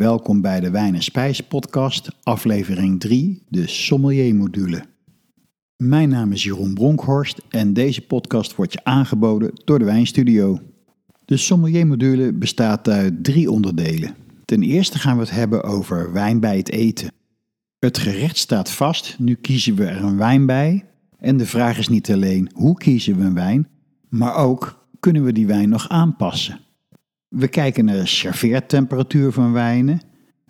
[0.00, 4.84] welkom bij de Wijn en Spijs podcast, aflevering 3, de sommelier module.
[5.76, 10.60] Mijn naam is Jeroen Bronkhorst en deze podcast wordt je aangeboden door de Wijnstudio.
[11.24, 14.14] De sommelier module bestaat uit drie onderdelen.
[14.44, 17.12] Ten eerste gaan we het hebben over wijn bij het eten.
[17.78, 20.84] Het gerecht staat vast, nu kiezen we er een wijn bij.
[21.18, 23.68] En de vraag is niet alleen hoe kiezen we een wijn,
[24.08, 26.60] maar ook kunnen we die wijn nog aanpassen.
[27.30, 30.00] We kijken naar de serveertemperatuur van wijnen.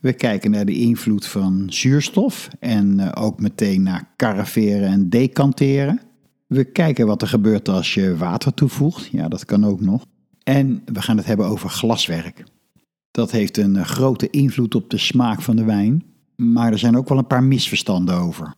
[0.01, 6.01] We kijken naar de invloed van zuurstof en eh, ook meteen naar caraveren en decanteren.
[6.47, 9.07] We kijken wat er gebeurt als je water toevoegt.
[9.07, 10.07] Ja, dat kan ook nog.
[10.43, 12.45] En we gaan het hebben over glaswerk.
[13.11, 16.05] Dat heeft een eh, grote invloed op de smaak van de wijn,
[16.37, 18.55] maar er zijn ook wel een paar misverstanden over.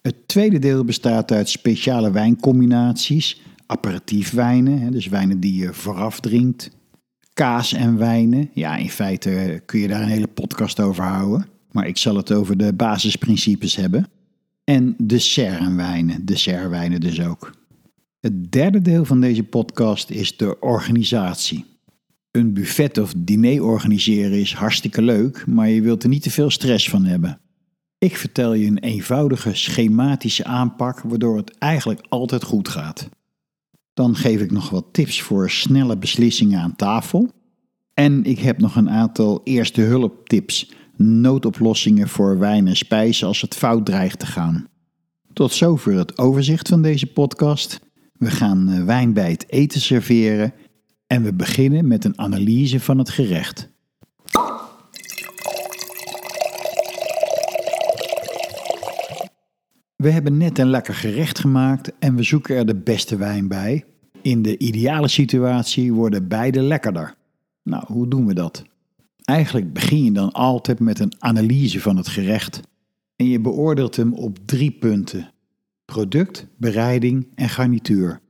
[0.00, 6.70] Het tweede deel bestaat uit speciale wijncombinaties, aperitiefwijnen, dus wijnen die je vooraf drinkt,
[7.34, 8.50] kaas en wijnen.
[8.52, 11.46] Ja, in feite kun je daar een hele podcast over houden.
[11.70, 14.06] Maar ik zal het over de basisprincipes hebben.
[14.64, 17.52] En dessertwijnen, dessertwijnen dus ook.
[18.20, 21.64] Het derde deel van deze podcast is de organisatie.
[22.30, 26.50] Een buffet of diner organiseren is hartstikke leuk, maar je wilt er niet te veel
[26.50, 27.40] stress van hebben.
[27.98, 33.08] Ik vertel je een eenvoudige schematische aanpak waardoor het eigenlijk altijd goed gaat.
[33.94, 37.30] Dan geef ik nog wat tips voor snelle beslissingen aan tafel.
[37.94, 43.54] En ik heb nog een aantal eerste hulptips, noodoplossingen voor wijn en spijzen als het
[43.54, 44.68] fout dreigt te gaan.
[45.32, 47.80] Tot zover het overzicht van deze podcast.
[48.12, 50.54] We gaan eh, wijn bij het eten serveren
[51.06, 53.73] en we beginnen met een analyse van het gerecht.
[60.04, 63.84] We hebben net een lekker gerecht gemaakt en we zoeken er de beste wijn bij.
[64.22, 67.14] In de ideale situatie worden beide lekkerder.
[67.62, 68.64] Nou, hoe doen we dat?
[69.22, 72.60] Eigenlijk begin je dan altijd met een analyse van het gerecht.
[73.16, 75.32] En je beoordeelt hem op drie punten:
[75.84, 78.20] product, bereiding en garnituur.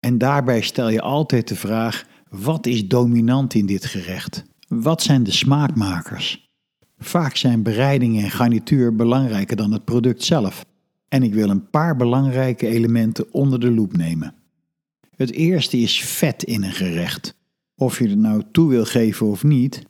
[0.00, 4.44] En daarbij stel je altijd de vraag: wat is dominant in dit gerecht?
[4.68, 6.50] Wat zijn de smaakmakers?
[6.98, 10.64] Vaak zijn bereiding en garnituur belangrijker dan het product zelf.
[11.08, 14.34] En ik wil een paar belangrijke elementen onder de loep nemen.
[15.16, 17.36] Het eerste is vet in een gerecht.
[17.76, 19.82] Of je het nou toe wil geven of niet,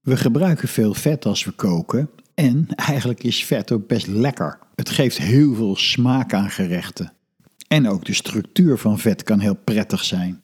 [0.00, 4.58] we gebruiken veel vet als we koken en eigenlijk is vet ook best lekker.
[4.74, 7.12] Het geeft heel veel smaak aan gerechten.
[7.68, 10.42] En ook de structuur van vet kan heel prettig zijn.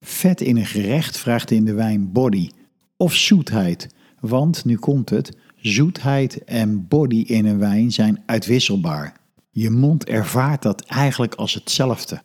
[0.00, 2.50] Vet in een gerecht vraagt in de wijn body
[2.96, 3.88] of zoetheid,
[4.20, 9.16] want nu komt het, zoetheid en body in een wijn zijn uitwisselbaar.
[9.50, 12.22] Je mond ervaart dat eigenlijk als hetzelfde.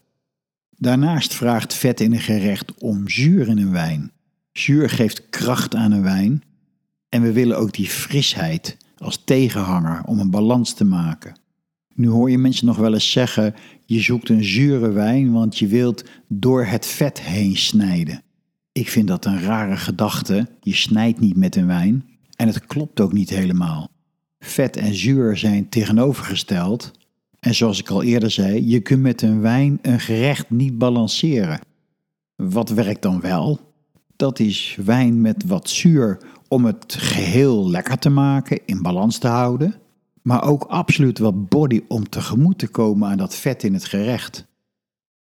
[0.70, 4.12] Daarnaast vraagt vet in een gerecht om zuur in een wijn.
[4.52, 6.44] Zuur geeft kracht aan een wijn
[7.10, 11.36] en we willen ook die frisheid als tegenhanger om een balans te maken.
[11.96, 15.68] Nu hoor je mensen nog wel eens zeggen: je zoekt een zure wijn, want je
[15.68, 18.22] wilt door het vet heen snijden.
[18.72, 20.48] Ik vind dat een rare gedachte.
[20.62, 23.90] Je snijdt niet met een wijn en het klopt ook niet helemaal.
[24.40, 26.92] Vet en zuur zijn tegenovergesteld.
[27.44, 31.60] En zoals ik al eerder zei, je kunt met een wijn een gerecht niet balanceren.
[32.36, 33.60] Wat werkt dan wel?
[34.16, 36.18] Dat is wijn met wat zuur
[36.48, 39.82] om het geheel lekker te maken, in balans te houden
[40.24, 44.46] maar ook absoluut wat body om tegemoet te komen aan dat vet in het gerecht.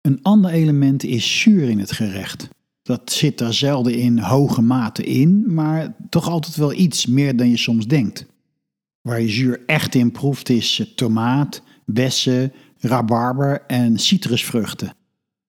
[0.00, 2.49] Een ander element is zuur in het gerecht.
[2.82, 7.50] Dat zit daar zelden in hoge mate in, maar toch altijd wel iets meer dan
[7.50, 8.27] je soms denkt.
[9.00, 14.94] Waar je zuur echt in proeft is tomaat, bessen, rabarber en citrusvruchten.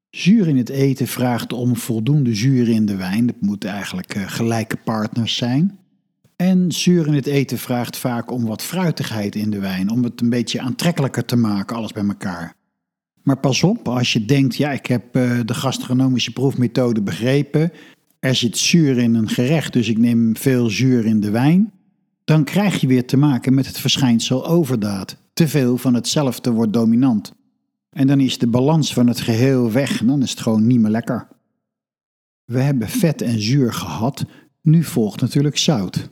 [0.09, 3.25] Zuur in het eten vraagt om voldoende zuur in de wijn.
[3.25, 5.77] Dat moeten eigenlijk eh, gelijke partners zijn.
[6.35, 10.21] En zuur in het eten vraagt vaak om wat fruitigheid in de wijn, om het
[10.21, 12.53] een beetje aantrekkelijker te maken, alles bij elkaar.
[13.23, 17.71] Maar pas op, als je denkt, ja, ik heb uh, de gastronomische proefmethode begrepen,
[18.19, 21.71] er zit zuur in een gerecht, dus ik neem veel zuur in de wijn,
[22.23, 25.17] dan krijg je weer te maken met het verschijnsel overdaad.
[25.33, 27.33] Te veel van hetzelfde wordt dominant.
[27.89, 30.79] En dan is de balans van het geheel weg en dan is het gewoon niet
[30.79, 31.27] meer lekker.
[32.45, 34.25] We hebben vet en zuur gehad,
[34.61, 36.09] nu volgt natuurlijk zout.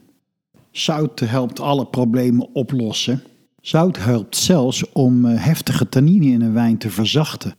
[0.72, 3.24] Zout helpt alle problemen oplossen.
[3.62, 7.56] Zout helpt zelfs om eh, heftige tannine in een wijn te verzachten.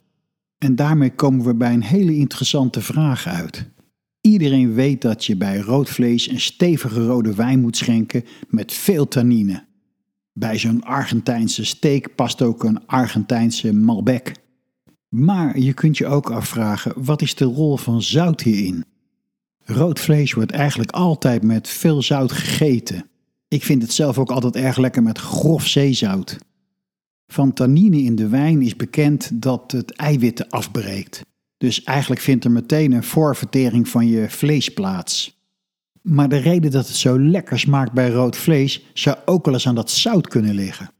[0.58, 3.70] En daarmee komen we bij een hele interessante vraag uit.
[4.20, 9.08] Iedereen weet dat je bij rood vlees een stevige rode wijn moet schenken met veel
[9.08, 9.64] tannine.
[10.32, 14.32] Bij zo'n Argentijnse steak past ook een Argentijnse Malbec.
[15.08, 18.84] Maar je kunt je ook afvragen: wat is de rol van zout hierin?
[19.64, 23.10] Rood vlees wordt eigenlijk altijd met veel zout gegeten.
[23.48, 26.38] Ik vind het zelf ook altijd erg lekker met grof zeezout.
[27.26, 31.20] Van tannine in de wijn is bekend dat het eiwitten afbreekt.
[31.56, 35.41] Dus eigenlijk vindt er meteen een voorvertering van je vlees plaats.
[36.02, 39.66] Maar de reden dat het zo lekker smaakt bij rood vlees zou ook wel eens
[39.66, 40.90] aan dat zout kunnen liggen.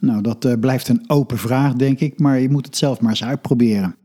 [0.00, 3.10] Nou, dat uh, blijft een open vraag, denk ik, maar je moet het zelf maar
[3.10, 3.96] eens uitproberen.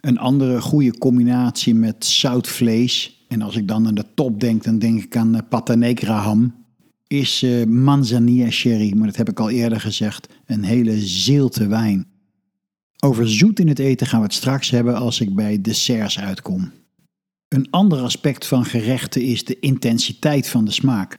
[0.00, 4.64] Een andere goede combinatie met zout vlees, en als ik dan aan de top denk,
[4.64, 6.54] dan denk ik aan uh, pata negra ham,
[7.06, 12.06] is uh, manzanilla sherry, maar dat heb ik al eerder gezegd, een hele zilte wijn.
[13.00, 16.70] Over zoet in het eten gaan we het straks hebben als ik bij desserts uitkom.
[17.50, 21.18] Een ander aspect van gerechten is de intensiteit van de smaak.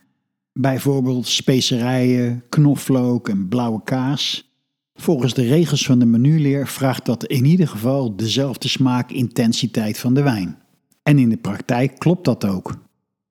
[0.53, 4.51] Bijvoorbeeld specerijen, knoflook en blauwe kaas.
[4.93, 10.23] Volgens de regels van de menuleer vraagt dat in ieder geval dezelfde smaakintensiteit van de
[10.23, 10.57] wijn.
[11.03, 12.81] En in de praktijk klopt dat ook.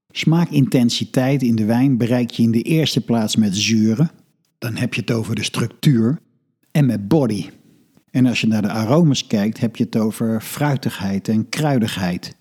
[0.09, 4.11] Smaakintensiteit in de wijn bereik je in de eerste plaats met zuren,
[4.59, 6.19] dan heb je het over de structuur,
[6.71, 7.47] en met body.
[8.11, 12.39] En als je naar de aromas kijkt, heb je het over fruitigheid en kruidigheid.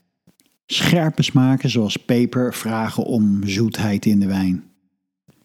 [0.72, 4.64] Scherpe smaken zoals peper vragen om zoetheid in de wijn.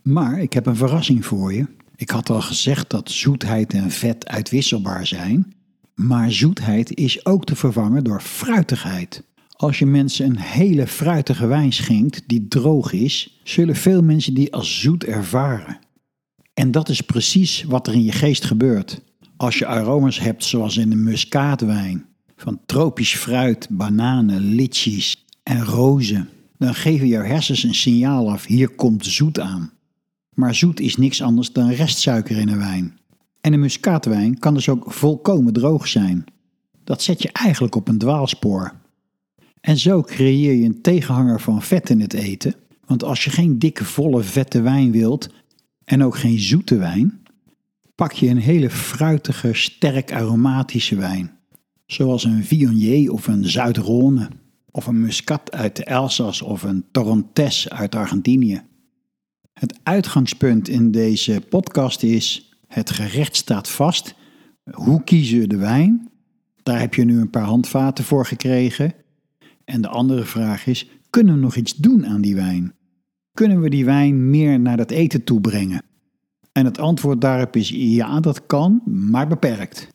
[0.03, 1.67] Maar ik heb een verrassing voor je.
[1.97, 5.55] Ik had al gezegd dat zoetheid en vet uitwisselbaar zijn,
[5.95, 9.23] maar zoetheid is ook te vervangen door fruitigheid.
[9.57, 14.53] Als je mensen een hele fruitige wijn schenkt die droog is, zullen veel mensen die
[14.53, 15.79] als zoet ervaren.
[16.55, 19.01] En dat is precies wat er in je geest gebeurt.
[19.37, 22.05] Als je aromas hebt zoals in de muskaatwijn,
[22.37, 26.29] van tropisch fruit, bananen, litchis en rozen,
[26.59, 29.73] dan geven jouw hersens een signaal af: hier komt zoet aan.
[30.35, 32.99] Maar zoet is niks anders dan restsuiker in een wijn.
[33.41, 36.25] En een muskaatwijn kan dus ook volkomen droog zijn.
[36.85, 38.75] Dat zet je eigenlijk op een dwaalspoor.
[39.61, 42.55] En zo creëer je een tegenhanger van vet in het eten.
[42.87, 45.29] Want als je geen dikke, volle, vette wijn wilt
[45.85, 47.23] en ook geen zoete wijn,
[47.95, 51.33] pak je een hele fruitige, sterk aromatische wijn.
[51.87, 54.29] Zoals een Viognier of een Zuid-Rhône,
[54.71, 58.63] of een Muscat uit de Elzas of een Torrontés uit Argentinië.
[59.53, 64.15] Het uitgangspunt in deze podcast is: het gerecht staat vast.
[64.71, 66.09] Hoe kiezen we de wijn?
[66.63, 68.93] Daar heb je nu een paar handvaten voor gekregen.
[69.65, 72.75] En de andere vraag is: kunnen we nog iets doen aan die wijn?
[73.33, 75.83] Kunnen we die wijn meer naar dat eten toe brengen?
[76.53, 79.94] En het antwoord daarop is ja, dat kan, maar beperkt.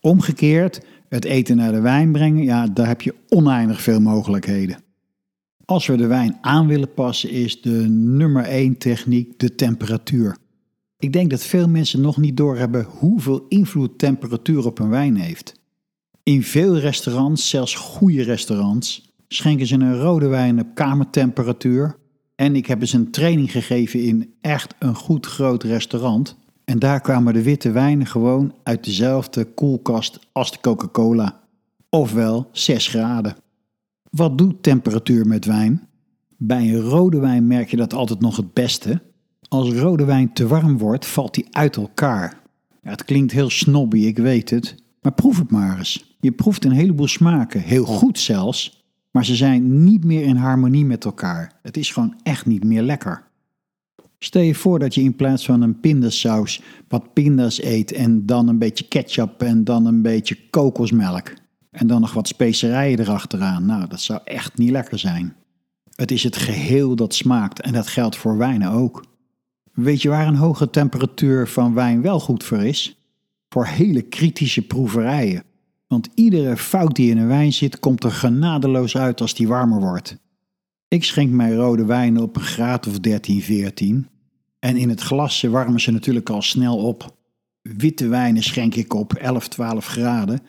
[0.00, 4.82] Omgekeerd, het eten naar de wijn brengen, ja, daar heb je oneindig veel mogelijkheden.
[5.64, 10.36] Als we de wijn aan willen passen, is de nummer 1 techniek de temperatuur.
[10.98, 15.54] Ik denk dat veel mensen nog niet doorhebben hoeveel invloed temperatuur op een wijn heeft.
[16.22, 21.96] In veel restaurants, zelfs goede restaurants, schenken ze een rode wijn op kamertemperatuur.
[22.34, 26.36] En ik heb eens een training gegeven in echt een goed groot restaurant.
[26.68, 31.40] En daar kwamen de witte wijnen gewoon uit dezelfde koelkast als de Coca-Cola.
[31.88, 33.36] Ofwel 6 graden.
[34.10, 35.88] Wat doet temperatuur met wijn?
[36.36, 39.02] Bij een rode wijn merk je dat altijd nog het beste.
[39.48, 42.40] Als rode wijn te warm wordt, valt die uit elkaar.
[42.82, 44.74] Ja, het klinkt heel snobby, ik weet het.
[45.02, 46.16] Maar proef het maar eens.
[46.20, 50.84] Je proeft een heleboel smaken, heel goed zelfs, maar ze zijn niet meer in harmonie
[50.84, 51.52] met elkaar.
[51.62, 53.27] Het is gewoon echt niet meer lekker.
[54.18, 58.48] Stel je voor dat je in plaats van een pindasaus wat pindas eet en dan
[58.48, 61.32] een beetje ketchup en dan een beetje kokosmelk.
[61.70, 63.66] En dan nog wat specerijen erachteraan.
[63.66, 65.36] Nou, dat zou echt niet lekker zijn.
[65.94, 69.04] Het is het geheel dat smaakt en dat geldt voor wijnen ook.
[69.72, 72.98] Weet je waar een hoge temperatuur van wijn wel goed voor is?
[73.48, 75.42] Voor hele kritische proeverijen.
[75.86, 79.80] Want iedere fout die in een wijn zit, komt er genadeloos uit als die warmer
[79.80, 80.16] wordt.
[80.88, 84.08] Ik schenk mijn rode wijn op een graad of 13, 14.
[84.58, 87.16] En in het glas warmen ze natuurlijk al snel op.
[87.62, 90.40] Witte wijnen schenk ik op 11, 12 graden.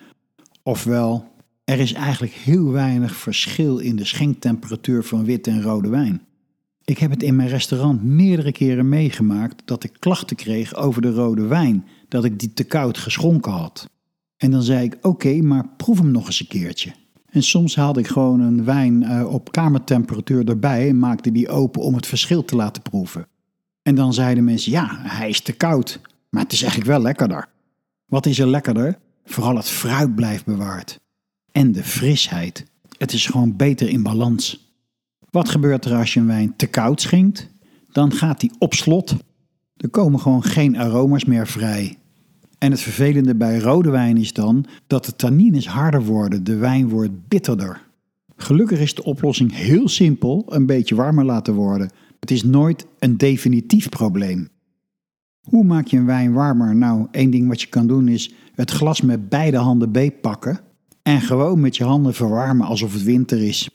[0.63, 1.31] Ofwel,
[1.63, 6.21] er is eigenlijk heel weinig verschil in de schenktemperatuur van witte en rode wijn.
[6.83, 11.11] Ik heb het in mijn restaurant meerdere keren meegemaakt dat ik klachten kreeg over de
[11.11, 13.89] rode wijn, dat ik die te koud geschonken had.
[14.37, 16.93] En dan zei ik: Oké, maar proef hem nog eens een keertje.
[17.31, 21.81] En soms haalde ik gewoon een wijn uh, op kamertemperatuur erbij en maakte die open
[21.81, 23.27] om het verschil te laten proeven.
[23.81, 27.47] En dan zeiden mensen: Ja, hij is te koud, maar het is eigenlijk wel lekkerder.
[28.05, 28.97] Wat is er lekkerder?
[29.25, 30.99] Vooral het fruit blijft bewaard.
[31.51, 32.65] En de frisheid.
[32.97, 34.73] Het is gewoon beter in balans.
[35.29, 37.49] Wat gebeurt er als je een wijn te koud schenkt?
[37.91, 39.15] Dan gaat die op slot.
[39.77, 41.98] Er komen gewoon geen aroma's meer vrij.
[42.59, 46.89] En het vervelende bij rode wijn is dan dat de tannines harder worden, de wijn
[46.89, 47.87] wordt bitterder.
[48.35, 51.89] Gelukkig is de oplossing heel simpel: een beetje warmer laten worden.
[52.19, 54.49] Het is nooit een definitief probleem.
[55.41, 56.75] Hoe maak je een wijn warmer?
[56.75, 60.59] Nou, één ding wat je kan doen is het glas met beide handen beetpakken
[61.01, 63.69] en gewoon met je handen verwarmen alsof het winter is.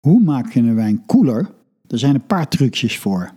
[0.00, 1.50] Hoe maak je een wijn koeler?
[1.86, 3.30] Er zijn een paar trucjes voor.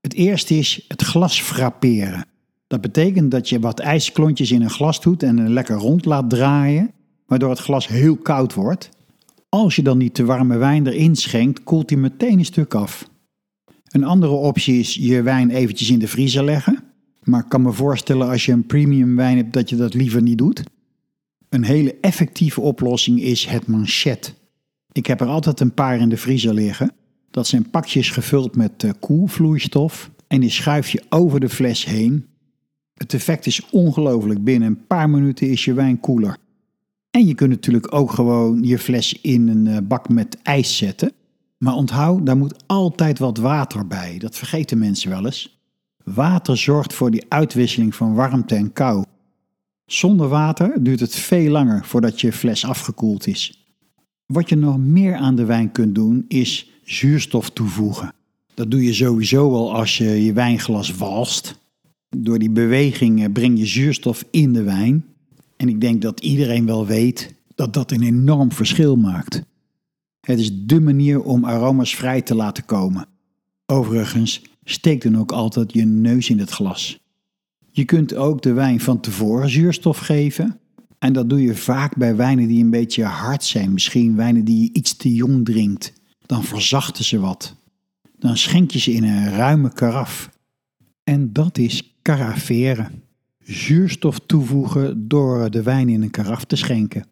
[0.00, 2.24] Het eerste is het glas frapperen.
[2.70, 6.30] Dat betekent dat je wat ijsklontjes in een glas doet en een lekker rond laat
[6.30, 6.90] draaien,
[7.26, 8.88] waardoor het glas heel koud wordt.
[9.48, 13.08] Als je dan niet te warme wijn erin schenkt, koelt hij meteen een stuk af.
[13.84, 16.78] Een andere optie is je wijn eventjes in de vriezer leggen.
[17.22, 20.22] Maar ik kan me voorstellen als je een premium wijn hebt dat je dat liever
[20.22, 20.62] niet doet.
[21.48, 24.34] Een hele effectieve oplossing is het manchet.
[24.92, 26.92] Ik heb er altijd een paar in de vriezer liggen.
[27.30, 32.29] Dat zijn pakjes gevuld met uh, koelvloeistof en die schuif je over de fles heen.
[33.00, 34.44] Het effect is ongelooflijk.
[34.44, 36.36] Binnen een paar minuten is je wijn koeler.
[37.10, 41.12] En je kunt natuurlijk ook gewoon je fles in een eh, bak met ijs zetten.
[41.58, 44.18] Maar onthoud, daar moet altijd wat water bij.
[44.18, 45.60] Dat vergeten mensen wel eens.
[46.04, 49.04] Water zorgt voor die uitwisseling van warmte en kou.
[49.86, 53.64] Zonder water duurt het veel langer voordat je fles afgekoeld is.
[54.26, 58.12] Wat je nog meer aan de wijn kunt doen is zuurstof toevoegen.
[58.54, 61.59] Dat doe je sowieso al als je je wijnglas walst.
[62.16, 65.04] Door die beweging breng je zuurstof in de wijn.
[65.56, 69.42] En ik denk dat iedereen wel weet dat dat een enorm verschil maakt.
[70.20, 73.06] Het is dé manier om aroma's vrij te laten komen.
[73.66, 76.98] Overigens, steek dan ook altijd je neus in het glas.
[77.70, 80.60] Je kunt ook de wijn van tevoren zuurstof geven.
[80.98, 83.72] En dat doe je vaak bij wijnen die een beetje hard zijn.
[83.72, 85.92] Misschien wijnen die je iets te jong drinkt.
[86.26, 87.56] Dan verzachten ze wat.
[88.18, 90.30] Dan schenk je ze in een ruime karaf.
[91.04, 93.02] En dat is caraveren.
[93.42, 97.06] Zuurstof toevoegen door de wijn in een karaf te schenken.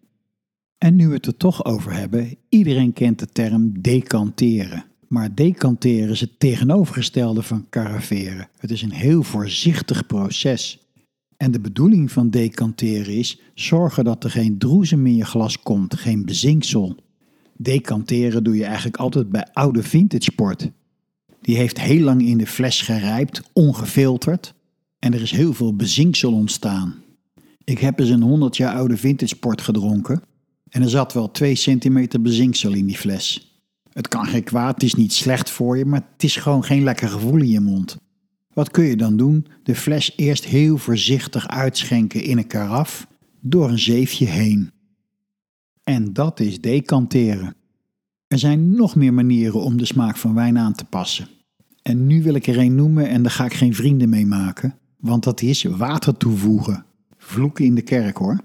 [0.79, 4.85] En nu we het er toch over hebben, iedereen kent de term decanteren.
[5.09, 8.49] Maar decanteren is het tegenovergestelde van caraveren.
[8.57, 10.89] Het is een heel voorzichtig proces.
[11.37, 15.95] En de bedoeling van decanteren is zorgen dat er geen droezem in je glas komt,
[15.95, 16.97] geen bezinksel.
[17.57, 20.71] Decanteren doe je eigenlijk altijd bij oude vintage port.
[21.41, 24.57] Die heeft heel lang in de fles gerijpt, ongefilterd.
[24.99, 26.95] En er is heel veel bezinksel ontstaan.
[27.65, 30.23] Ik heb eens een 100 jaar oude vintage port gedronken.
[30.69, 33.49] En er zat wel 2 centimeter bezinksel in die fles.
[33.93, 36.83] Het kan geen kwaad, het is niet slecht voor je, maar het is gewoon geen
[36.83, 37.97] lekker gevoel in je mond.
[38.53, 39.47] Wat kun je dan doen?
[39.63, 43.07] De fles eerst heel voorzichtig uitschenken in een karaf
[43.41, 44.71] door een zeefje heen.
[45.85, 47.55] En dat is decanteren.
[48.27, 51.29] Er zijn nog meer manieren om de smaak van wijn aan te passen.
[51.83, 54.79] En nu wil ik er een noemen en daar ga ik geen vrienden mee maken,
[54.99, 56.85] want dat is water toevoegen.
[57.17, 58.41] Vloeken in de kerk hoor.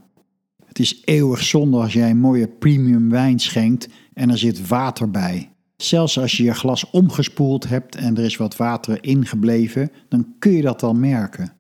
[0.66, 5.12] Het is eeuwig zonde als jij een mooie premium wijn schenkt en er zit water
[5.12, 5.52] bij.
[5.78, 10.52] Zelfs als je je glas omgespoeld hebt en er is wat water ingebleven, dan kun
[10.52, 11.54] je dat al merken.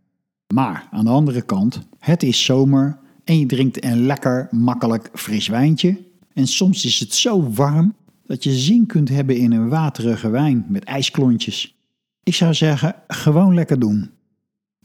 [0.53, 5.47] Maar aan de andere kant, het is zomer en je drinkt een lekker, makkelijk fris
[5.47, 5.97] wijntje.
[6.33, 7.95] En soms is het zo warm
[8.25, 11.77] dat je zin kunt hebben in een waterige wijn met ijsklontjes.
[12.23, 14.11] Ik zou zeggen, gewoon lekker doen.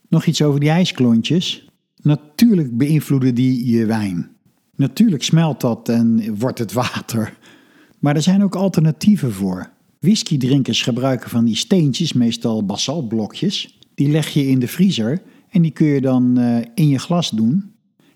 [0.08, 1.68] Nog iets over die ijsklontjes.
[2.02, 4.30] Natuurlijk beïnvloeden die je wijn.
[4.76, 7.38] Natuurlijk smelt dat en wordt het water.
[7.98, 9.70] Maar er zijn ook alternatieven voor.
[10.00, 13.78] Whiskydrinkers gebruiken van die steentjes, meestal basaltblokjes.
[13.94, 17.30] Die leg je in de vriezer en die kun je dan uh, in je glas
[17.30, 17.72] doen.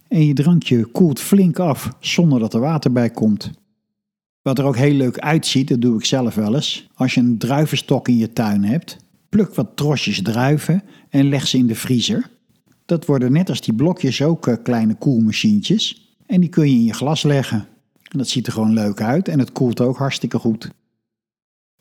[0.09, 3.51] En je drankje koelt flink af zonder dat er water bij komt.
[4.43, 6.89] Wat er ook heel leuk uitziet, dat doe ik zelf wel eens.
[6.95, 8.97] Als je een druivenstok in je tuin hebt,
[9.33, 12.31] pluk wat trosjes druiven en leg ze in de vriezer.
[12.85, 16.17] Dat worden net als die blokjes ook uh, kleine koelmachientjes.
[16.27, 17.67] En die kun je in je glas leggen.
[18.11, 20.71] En dat ziet er gewoon leuk uit en het koelt ook hartstikke goed.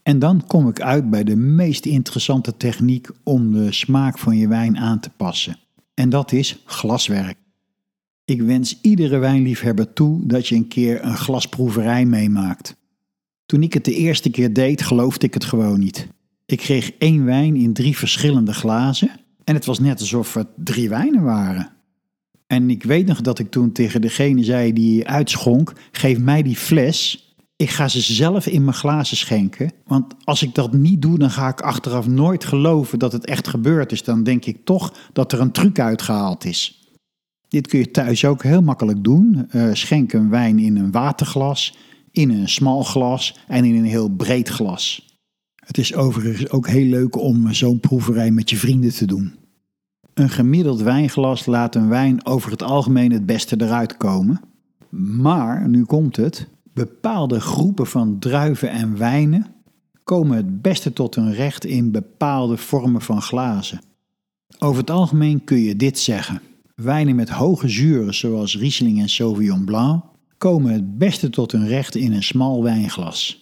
[0.03, 4.47] En dan kom ik uit bij de meest interessante techniek om de smaak van je
[4.47, 5.57] wijn aan te passen.
[5.93, 7.37] En dat is glaswerk.
[8.25, 12.75] Ik wens iedere wijnliefhebber toe dat je een keer een glasproeverij meemaakt.
[13.45, 16.07] Toen ik het de eerste keer deed, geloofde ik het gewoon niet.
[16.51, 19.09] Ik kreeg één wijn in drie verschillende glazen
[19.43, 21.71] en het was net alsof het drie wijnen waren.
[22.47, 26.55] En ik weet nog dat ik toen tegen degene zei die uitschonk: geef mij die
[26.55, 27.29] fles.
[27.55, 29.71] Ik ga ze zelf in mijn glazen schenken.
[29.85, 33.47] Want als ik dat niet doe, dan ga ik achteraf nooit geloven dat het echt
[33.47, 34.03] gebeurd is.
[34.03, 36.91] Dan denk ik toch dat er een truc uitgehaald is.
[37.47, 39.47] Dit kun je thuis ook heel makkelijk doen.
[39.51, 41.77] Uh, schenk een wijn in een waterglas,
[42.11, 45.10] in een smal glas en in een heel breed glas.
[45.65, 49.33] Het is overigens ook heel leuk om zo'n proeverij met je vrienden te doen.
[50.13, 54.41] Een gemiddeld wijnglas laat een wijn over het algemeen het beste eruit komen.
[54.89, 59.47] Maar, nu komt het, Bepaalde groepen van druiven en wijnen
[60.03, 63.81] komen het beste tot hun recht in bepaalde vormen van glazen.
[64.59, 66.41] Over het algemeen kun je dit zeggen.
[66.75, 70.03] Wijnen met hoge zuren zoals Riesling en Sauvignon Blanc
[70.37, 73.40] komen het beste tot hun recht in een smal wijnglas.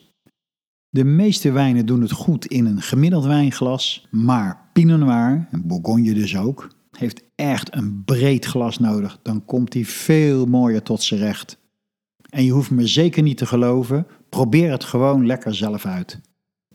[0.91, 6.13] De meeste wijnen doen het goed in een gemiddeld wijnglas, maar Pinot Noir, en Bourgogne
[6.13, 6.67] dus ook,
[6.97, 9.19] heeft echt een breed glas nodig.
[9.21, 11.57] Dan komt hij veel mooier tot zijn recht.
[12.29, 16.19] En je hoeft me zeker niet te geloven, probeer het gewoon lekker zelf uit.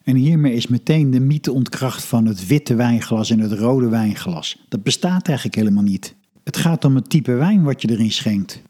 [0.02, 4.64] En hiermee is meteen de mythe ontkracht van het witte wijnglas en het rode wijnglas.
[4.68, 6.16] Dat bestaat eigenlijk helemaal niet.
[6.44, 8.62] Het gaat om het type wijn wat je erin schenkt.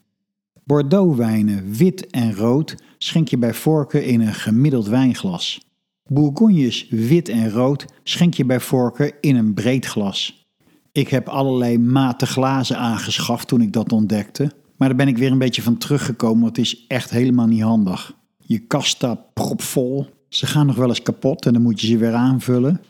[0.65, 5.61] Bordeauxwijnen, wit en rood, schenk je bij voorkeur in een gemiddeld wijnglas.
[6.09, 10.47] Bourgognes, wit en rood, schenk je bij voorkeur in een breed glas.
[10.93, 15.31] Ik heb allerlei maten glazen aangeschaft toen ik dat ontdekte, maar daar ben ik weer
[15.31, 18.17] een beetje van teruggekomen, want het is echt helemaal niet handig.
[18.39, 21.97] Je kast staat propvol, ze gaan nog wel eens kapot en dan moet je ze
[21.97, 22.81] weer aanvullen.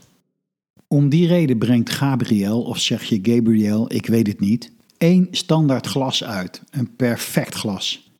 [0.88, 4.72] Om die reden brengt Gabriel, of zeg je Gabriel, ik weet het niet,
[5.04, 6.62] één standaard glas uit.
[6.70, 8.12] Een perfect glas.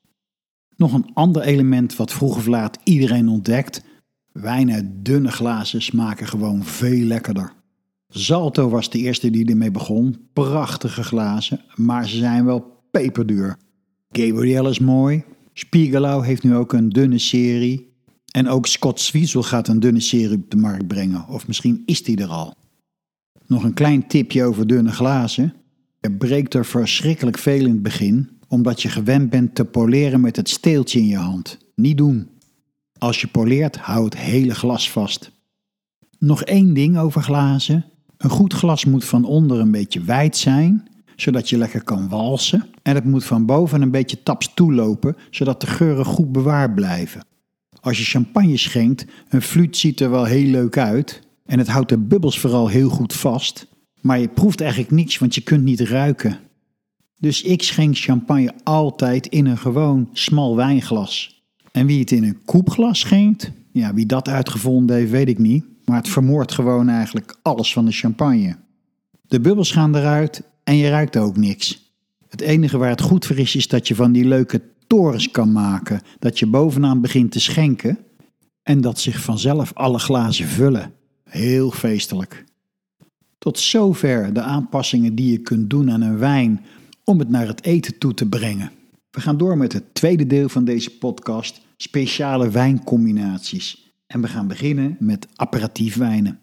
[0.77, 3.85] Nog een ander element wat vroeg of laat iedereen ontdekt.
[4.33, 7.53] Wijn uit dunne glazen smaken gewoon veel lekkerder.
[8.09, 10.29] Zalto was de eerste die ermee begon.
[10.33, 13.57] Prachtige glazen, maar ze zijn wel peperduur.
[14.11, 15.25] Gabriel is mooi.
[15.53, 17.93] Spiegelau heeft nu ook een dunne serie.
[18.31, 21.29] En ook Scott Zwiesel gaat een dunne serie op de markt brengen.
[21.29, 22.55] Of misschien is die er al.
[23.47, 25.55] Nog een klein tipje over dunne glazen.
[26.05, 30.37] Je breekt er verschrikkelijk veel in het begin, omdat je gewend bent te poleren met
[30.37, 31.59] het steeltje in je hand.
[31.75, 32.29] Niet doen.
[32.99, 35.31] Als je poleert, hou het hele glas vast.
[36.19, 37.85] Nog één ding over glazen.
[38.17, 42.67] Een goed glas moet van onder een beetje wijd zijn, zodat je lekker kan walsen.
[42.83, 47.27] En het moet van boven een beetje taps toelopen, zodat de geuren goed bewaard blijven.
[47.81, 51.21] Als je champagne schenkt, een fluit ziet er wel heel leuk uit.
[51.47, 53.67] En het houdt de bubbels vooral heel goed vast.
[54.05, 56.39] Maar je proeft eigenlijk niets, want je kunt niet ruiken.
[57.19, 61.45] Dus ik schenk champagne altijd in een gewoon smal wijnglas.
[61.73, 65.65] En wie het in een koepglas schenkt, ja, wie dat uitgevonden heeft, weet ik niet.
[65.85, 68.57] Maar het vermoordt gewoon eigenlijk alles van de champagne.
[69.27, 71.93] De bubbels gaan eruit en je ruikt ook niks.
[72.29, 75.53] Het enige waar het goed voor is, is dat je van die leuke torens kan
[75.53, 76.01] maken.
[76.19, 77.99] Dat je bovenaan begint te schenken
[78.63, 80.93] en dat zich vanzelf alle glazen vullen.
[81.25, 82.44] Heel feestelijk.
[83.45, 86.65] Tot zover de aanpassingen die je kunt doen aan een wijn
[87.05, 88.71] om het naar het eten toe te brengen.
[89.11, 93.95] We gaan door met het tweede deel van deze podcast, speciale wijncombinaties.
[94.07, 96.39] En we gaan beginnen met aperitiefwijnen.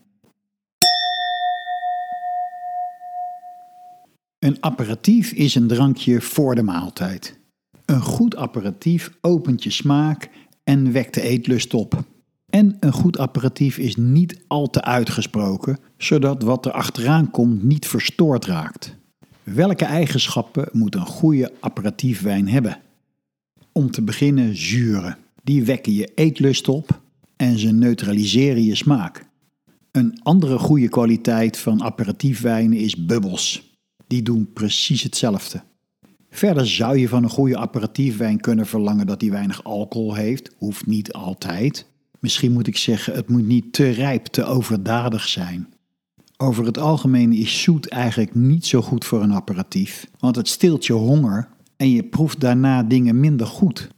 [4.40, 7.40] Een aperitief is een drankje voor de maaltijd.
[7.86, 10.30] Een goed aperitief opent je smaak
[10.64, 12.04] en wekt de eetlust op.
[12.52, 17.88] En een goed aperitief is niet al te uitgesproken, zodat wat er achteraan komt niet
[17.88, 18.96] verstoord raakt.
[19.44, 22.78] Welke eigenschappen moet een goede aperitiefwijn hebben?
[23.72, 25.18] Om te beginnen zuren.
[25.44, 27.02] Die wekken je eetlust op
[27.36, 29.26] en ze neutraliseren je smaak.
[29.92, 33.76] Een andere goede kwaliteit van aperitiefwijnen is bubbels.
[34.08, 35.62] Die doen precies hetzelfde.
[36.30, 40.56] Verder zou je van een goede aperitiefwijn kunnen verlangen dat die weinig alcohol heeft.
[40.58, 41.90] Hoeft niet altijd.
[42.22, 45.74] Misschien moet ik zeggen, het moet niet te rijp, te overdadig zijn.
[46.38, 50.86] Over het algemeen is zoet eigenlijk niet zo goed voor een aperitief, want het stilt
[50.86, 53.90] je honger en je proeft daarna dingen minder goed.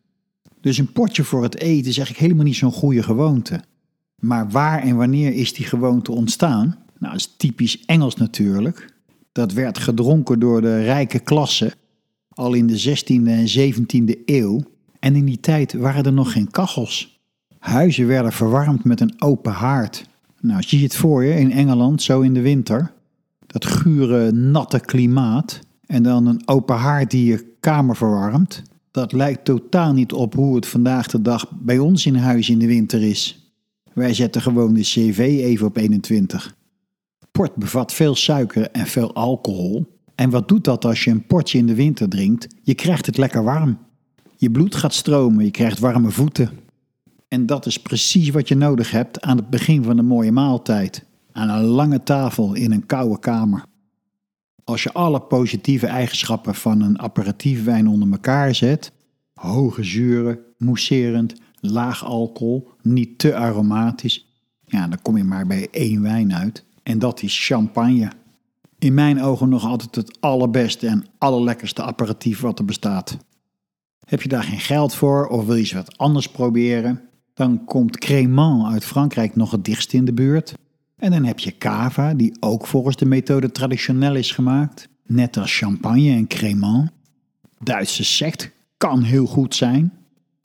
[0.61, 3.63] Dus een potje voor het eten is eigenlijk helemaal niet zo'n goede gewoonte.
[4.15, 6.77] Maar waar en wanneer is die gewoonte ontstaan?
[6.99, 8.93] Nou, dat is typisch Engels natuurlijk.
[9.31, 11.73] Dat werd gedronken door de rijke klasse
[12.29, 14.63] al in de 16e en 17e eeuw.
[14.99, 17.12] En in die tijd waren er nog geen kachels.
[17.63, 20.05] Huizen werden verwarmd met een open haard.
[20.41, 22.93] Nou, zie je het voor je in Engeland, zo in de winter.
[23.47, 25.59] Dat gure, natte klimaat.
[25.85, 28.63] En dan een open haard die je kamer verwarmt.
[28.91, 32.59] Dat lijkt totaal niet op hoe het vandaag de dag bij ons in huis in
[32.59, 33.53] de winter is.
[33.93, 36.55] Wij zetten gewoon de CV even op 21.
[37.31, 39.99] Port bevat veel suiker en veel alcohol.
[40.15, 42.47] En wat doet dat als je een portje in de winter drinkt?
[42.61, 43.77] Je krijgt het lekker warm.
[44.37, 46.62] Je bloed gaat stromen, je krijgt warme voeten.
[47.33, 51.05] En dat is precies wat je nodig hebt aan het begin van een mooie maaltijd.
[51.31, 53.65] Aan een lange tafel in een koude kamer.
[54.63, 58.91] Als je alle positieve eigenschappen van een aperitiefwijn onder elkaar zet,
[59.33, 64.27] hoge zuren, mousserend, laag alcohol, niet te aromatisch,
[64.65, 66.65] ja, dan kom je maar bij één wijn uit.
[66.83, 68.11] En dat is champagne.
[68.79, 73.17] In mijn ogen nog altijd het allerbeste en allerlekkerste aperitief wat er bestaat.
[74.05, 77.11] Heb je daar geen geld voor of wil je eens wat anders proberen?
[77.33, 80.53] Dan komt Crémant uit Frankrijk nog het dichtst in de buurt.
[80.95, 84.87] En dan heb je cava, die ook volgens de methode traditioneel is gemaakt.
[85.05, 86.89] Net als champagne en Crémant.
[87.59, 89.93] Duitse sect kan heel goed zijn.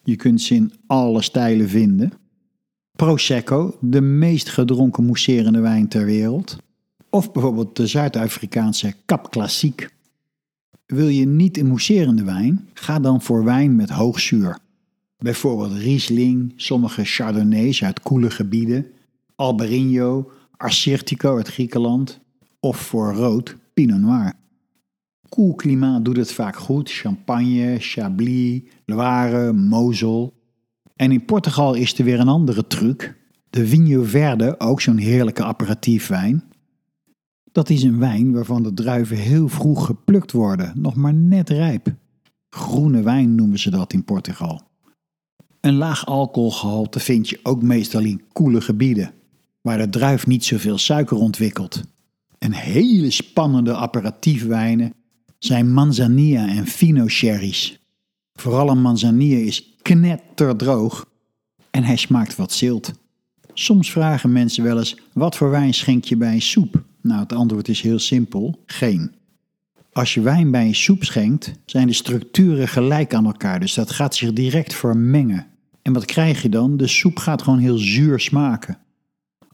[0.03, 2.12] Je kunt ze in alle stijlen vinden.
[2.96, 6.57] Prosecco, de meest gedronken mousserende wijn ter wereld.
[7.11, 9.90] Of bijvoorbeeld de Zuid-Afrikaanse Cap Classique.
[10.87, 12.68] Wil je niet een mousserende wijn?
[12.74, 14.59] Ga dan voor wijn met hoog zuur.
[15.18, 18.87] Bijvoorbeeld Riesling, sommige Chardonnays uit koele gebieden,
[19.35, 22.20] Albarino, Assyrtiko uit Griekenland
[22.61, 24.33] of voor rood Pinot Noir.
[25.28, 30.35] Koel klimaat doet het vaak goed, Champagne, Chablis, Loire, Mosel.
[30.96, 33.16] En in Portugal is er weer een andere truc.
[33.50, 36.42] De Vinho Verde, ook zo'n heerlijke aperitiefwijn.
[37.52, 41.94] Dat is een wijn waarvan de druiven heel vroeg geplukt worden, nog maar net rijp.
[42.48, 44.67] Groene wijn noemen ze dat in Portugal.
[45.61, 49.12] Een laag alcoholgehalte vind je ook meestal in koele gebieden,
[49.61, 51.83] waar de druif niet zoveel suiker ontwikkelt.
[52.38, 54.92] En hele spannende aperitiefwijnen
[55.38, 57.79] zijn manzanilla en fino sherry's.
[58.35, 61.09] Vooral een manzanilla is knetterdroog
[61.71, 62.92] en hij smaakt wat zilt.
[63.55, 66.83] Soms vragen mensen wel eens: wat voor wijn schenk je bij een soep?
[67.01, 69.14] Nou, het antwoord is heel simpel: geen.
[69.98, 73.90] Als je wijn bij een soep schenkt, zijn de structuren gelijk aan elkaar, dus dat
[73.90, 75.46] gaat zich direct vermengen.
[75.82, 76.76] En wat krijg je dan?
[76.76, 78.78] De soep gaat gewoon heel zuur smaken.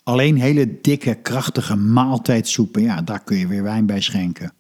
[0.03, 4.53] Alleen hele dikke, krachtige maaltijdsoepen, ja, daar kun je weer wijn bij schenken.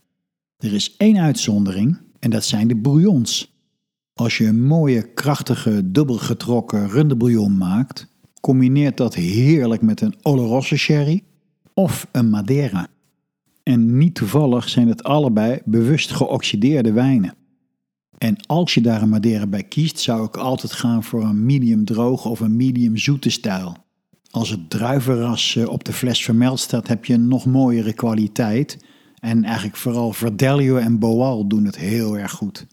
[0.56, 3.54] Er is één uitzondering en dat zijn de bouillons.
[4.14, 8.06] Als je een mooie, krachtige, dubbelgetrokken rundebouillon maakt,
[8.40, 11.22] combineert dat heerlijk met een Oloroso sherry
[11.74, 12.88] of een Madeira.
[13.64, 17.34] En niet toevallig zijn het allebei bewust geoxideerde wijnen.
[18.18, 21.84] En als je daar een Madeira bij kiest, zou ik altijd gaan voor een medium
[21.84, 23.76] droog of een medium zoete stijl.
[24.30, 28.84] Als het druivenras eh, op de fles vermeld staat, heb je een nog mooiere kwaliteit.
[29.18, 32.66] En eigenlijk vooral Verdelio en Boal doen het heel erg goed.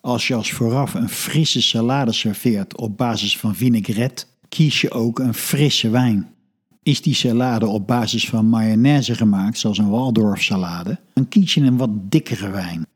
[0.00, 5.18] Als je als vooraf een frisse salade serveert op basis van vinaigrette, kies je ook
[5.18, 6.34] een frisse wijn.
[6.88, 11.60] Is die salade op basis van mayonaise gemaakt, zoals een Waldorf salade, dan kies je
[11.60, 12.86] een wat dikkere wijn.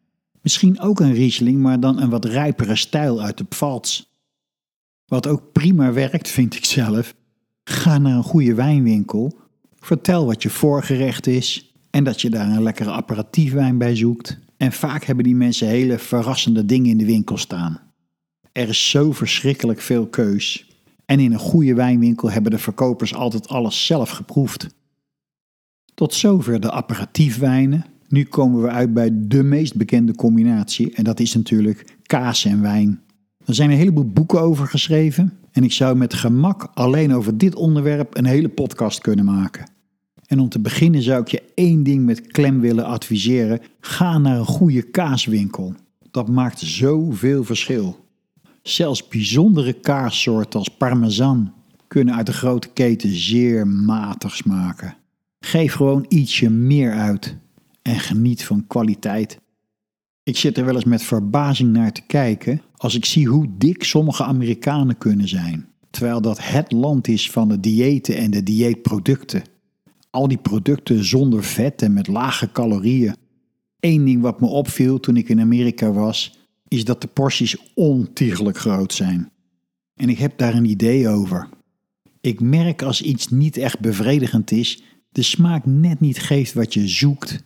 [0.41, 4.05] Misschien ook een Riesling, maar dan een wat rijpere stijl uit de Pfalz.
[5.07, 7.15] Wat ook prima werkt, vind ik zelf.
[7.65, 9.39] Ga naar een goede wijnwinkel,
[9.81, 14.39] vertel wat je voorgerecht is en dat je daar een lekkere aperitiefwijn bij zoekt.
[14.57, 17.81] En vaak hebben die mensen hele verrassende dingen in de winkel staan.
[18.53, 20.72] Er is zo verschrikkelijk veel keus.
[21.13, 24.67] En in een goede wijnwinkel hebben de verkopers altijd alles zelf geproefd.
[25.95, 27.85] Tot zover de aperitiefwijnen.
[28.09, 32.63] Nu komen we uit bij de meest bekende combinatie en dat is natuurlijk kaas en
[32.63, 33.01] wijn.
[33.45, 37.55] Er zijn een heleboel boeken over geschreven en ik zou met gemak alleen over dit
[37.55, 39.71] onderwerp een hele podcast kunnen maken.
[40.27, 44.39] En om te beginnen zou ik je één ding met klem willen adviseren: ga naar
[44.39, 45.75] een goede kaaswinkel.
[46.11, 48.02] Dat maakt zoveel verschil.
[48.63, 51.53] Zelfs bijzondere kaassoorten als parmesan
[51.89, 54.97] kunnen uit de grote keten zeer matig smaken.
[55.41, 57.37] Geef gewoon ietsje meer uit
[57.83, 59.41] en geniet van kwaliteit.
[60.23, 63.85] Ik zit er wel eens met verbazing naar te kijken als ik zie hoe dik
[63.85, 69.43] sommige Amerikanen kunnen zijn, terwijl dat het land is van de diëten en de dieetproducten.
[70.11, 73.15] Al die producten zonder vet en met lage calorieën.
[73.81, 76.42] Eén ding wat me opviel toen ik in Amerika was,
[76.73, 79.31] is dat de porties ontiegelijk groot zijn.
[79.95, 81.49] En ik heb daar een idee over.
[82.21, 86.89] Ik merk als iets niet echt bevredigend is, de smaak net niet geeft wat je
[86.89, 87.45] zoekt,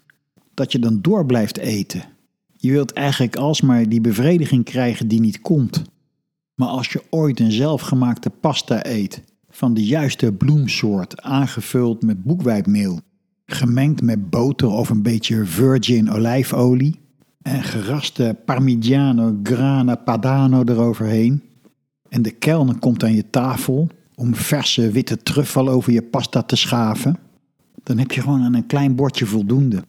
[0.54, 2.02] dat je dan door blijft eten.
[2.56, 5.82] Je wilt eigenlijk alsmaar die bevrediging krijgen die niet komt.
[6.54, 13.00] Maar als je ooit een zelfgemaakte pasta eet, van de juiste bloemsoort, aangevuld met boekwijdmeel,
[13.46, 17.04] gemengd met boter of een beetje virgin olijfolie,
[17.46, 21.42] en geraste parmigiano grana padano eroverheen.
[22.09, 26.56] En de kelner komt aan je tafel om verse witte truffel over je pasta te
[26.56, 27.16] schaven.
[27.82, 29.85] Dan heb je gewoon aan een klein bordje voldoende.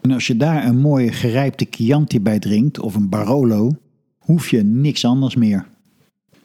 [0.00, 3.76] En als je daar een mooie gerijpte Chianti bij drinkt of een Barolo,
[4.18, 5.66] hoef je niks anders meer.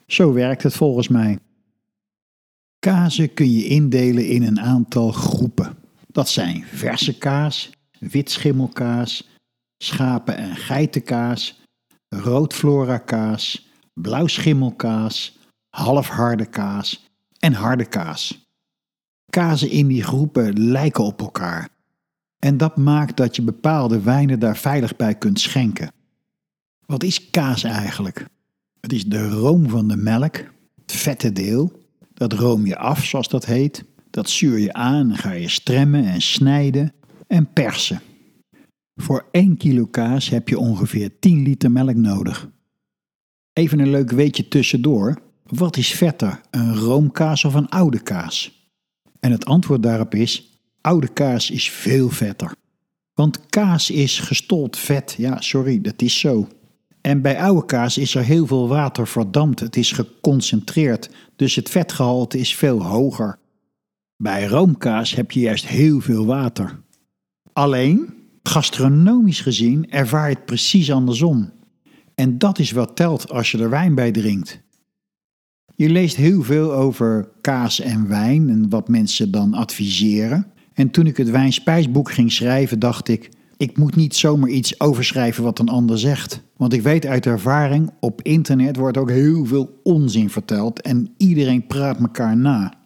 [0.07, 1.39] Zo werkt het volgens mij.
[2.79, 5.75] Kazen kun je indelen in een aantal groepen.
[6.07, 9.29] Dat zijn verse kaas, witschimmelkaas,
[9.83, 11.61] schapen- en geitenkaas,
[12.09, 15.37] roodflora kaas, blauwschimmelkaas,
[15.69, 18.49] halfharde kaas en harde kaas.
[19.29, 21.69] Kazen in die groepen lijken op elkaar.
[22.39, 25.91] En dat maakt dat je bepaalde wijnen daar veilig bij kunt schenken.
[26.85, 28.25] Wat is kaas eigenlijk?
[28.79, 30.35] Het is de room van de melk,
[30.81, 31.79] het vette deel.
[32.13, 33.83] Dat room je af, zoals dat heet.
[34.09, 36.93] Dat zuur je aan ga je stremmen en snijden
[37.27, 38.01] en persen.
[39.01, 42.49] Voor 1 kilo kaas heb je ongeveer 10 liter melk nodig.
[43.53, 45.21] Even een leuk weetje tussendoor.
[45.43, 48.69] Wat is vetter, een roomkaas of een oude kaas?
[49.19, 52.55] En het antwoord daarop is: oude kaas is veel vetter.
[53.13, 55.15] Want kaas is gestold vet.
[55.17, 56.47] Ja, sorry, dat is zo.
[57.01, 59.59] En bij oude kaas is er heel veel water verdampt.
[59.59, 63.39] Het is geconcentreerd, dus het vetgehalte is veel hoger.
[64.17, 66.79] Bij roomkaas heb je juist heel veel water.
[67.53, 71.51] Alleen, gastronomisch gezien, ervaar je het precies andersom.
[72.15, 74.61] En dat is wat telt als je er wijn bij drinkt.
[75.75, 80.51] Je leest heel veel over kaas en wijn en wat mensen dan adviseren.
[80.73, 85.43] En toen ik het wijnspijsboek ging schrijven, dacht ik: ik moet niet zomaar iets overschrijven
[85.43, 86.41] wat een ander zegt.
[86.57, 91.67] Want ik weet uit ervaring, op internet wordt ook heel veel onzin verteld en iedereen
[91.67, 92.80] praat elkaar na.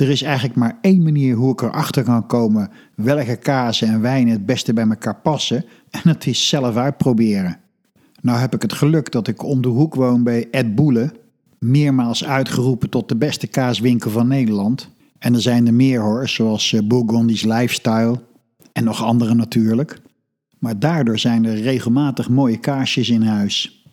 [0.00, 4.32] Er is eigenlijk maar één manier hoe ik erachter kan komen welke kazen en wijnen
[4.32, 7.58] het beste bij elkaar passen, en dat is zelf uitproberen.
[8.20, 11.12] Nou heb ik het geluk dat ik om de hoek woon bij Ed Boele,
[11.58, 14.90] meermaals uitgeroepen tot de beste kaaswinkel van Nederland.
[15.18, 18.20] En er zijn er meer hoor, zoals eh, Bourgondisch Lifestyle
[18.72, 20.00] en nog andere natuurlijk.
[20.58, 23.84] Maar daardoor zijn er regelmatig mooie kaarsjes in huis.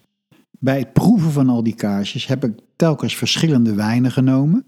[0.60, 4.66] Bij het proeven van al die kaarsjes heb ik telkens verschillende wijnen genomen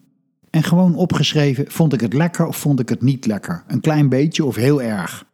[0.49, 3.63] en gewoon opgeschreven: vond ik het lekker of vond ik het niet lekker?
[3.67, 5.25] Een klein beetje of heel erg.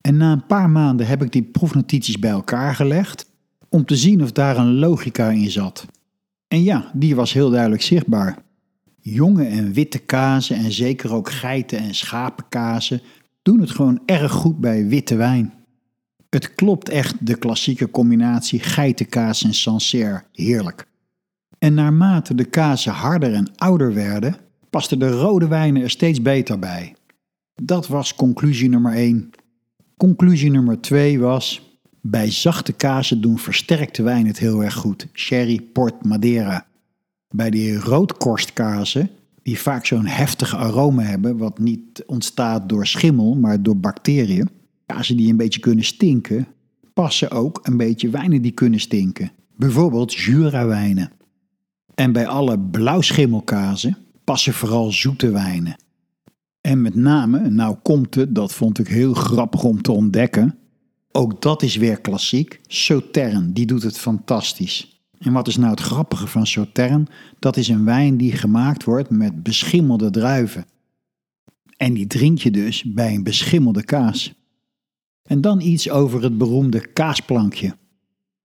[0.00, 3.30] En na een paar maanden heb ik die proefnotities bij elkaar gelegd
[3.68, 5.86] om te zien of daar een logica in zat.
[6.48, 8.38] En ja, die was heel duidelijk zichtbaar.
[9.00, 13.02] Jonge en witte kazen en zeker ook geiten- en schapenkazen
[13.42, 15.52] doen het gewoon erg goed bij witte wijn.
[16.30, 20.86] Het klopt echt de klassieke combinatie geitenkaas en Sancerre, heerlijk.
[21.62, 24.36] En naarmate de kazen harder en ouder werden,
[24.70, 26.94] pasten de rode wijnen er steeds beter bij.
[27.54, 29.30] Dat was conclusie nummer 1.
[29.96, 35.06] Conclusie nummer 2 was: bij zachte kazen doen versterkte wijn het heel erg goed.
[35.12, 36.66] Sherry, port, Madeira.
[37.28, 39.10] Bij die roodkorstkazen,
[39.42, 44.48] die vaak zo'n heftige aroma hebben, wat niet ontstaat door schimmel, maar door bacteriën,
[44.86, 46.46] kazen die een beetje kunnen stinken,
[46.94, 49.30] passen ook een beetje wijnen die kunnen stinken.
[49.56, 51.10] Bijvoorbeeld Jura-wijnen.
[51.94, 55.76] En bij alle blauwschimmelkazen passen vooral zoete wijnen.
[56.60, 60.58] En met name, nou komt het, dat vond ik heel grappig om te ontdekken,
[61.12, 62.60] ook dat is weer klassiek.
[62.66, 65.02] Sautern, die doet het fantastisch.
[65.18, 67.06] En wat is nou het grappige van Sautern?
[67.38, 70.66] Dat is een wijn die gemaakt wordt met beschimmelde druiven.
[71.76, 74.34] En die drink je dus bij een beschimmelde kaas.
[75.22, 77.76] En dan iets over het beroemde kaasplankje.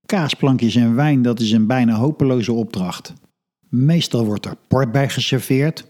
[0.06, 3.12] Kaasplankje is een wijn dat is een bijna hopeloze opdracht.
[3.68, 5.86] Meestal wordt er port bij geserveerd.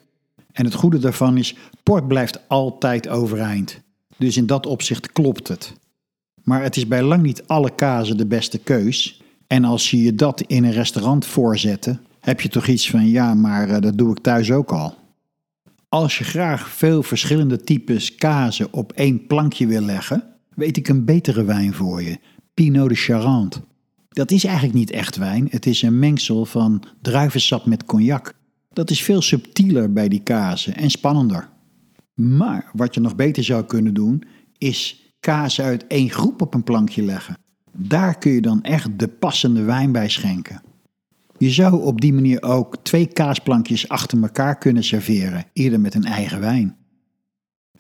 [0.52, 3.80] En het goede daarvan is, port blijft altijd overeind.
[4.16, 5.72] Dus in dat opzicht klopt het.
[6.42, 9.22] Maar het is bij lang niet alle kazen de beste keus.
[9.46, 13.34] En als je je dat in een restaurant voorzette, heb je toch iets van ja,
[13.34, 14.94] maar eh, dat doe ik thuis ook al.
[15.88, 21.04] Als je graag veel verschillende types kazen op één plankje wil leggen, weet ik een
[21.04, 22.18] betere wijn voor je:
[22.54, 23.60] Pinot de Charente.
[24.18, 28.34] Dat is eigenlijk niet echt wijn, het is een mengsel van druivensap met cognac.
[28.72, 31.48] Dat is veel subtieler bij die kazen en spannender.
[32.14, 34.22] Maar wat je nog beter zou kunnen doen,
[34.56, 37.36] is kaas uit één groep op een plankje leggen.
[37.72, 40.62] Daar kun je dan echt de passende wijn bij schenken.
[41.36, 46.04] Je zou op die manier ook twee kaasplankjes achter elkaar kunnen serveren, eerder met een
[46.04, 46.76] eigen wijn.